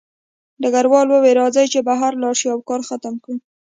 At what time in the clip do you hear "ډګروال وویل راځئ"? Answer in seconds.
0.61-1.65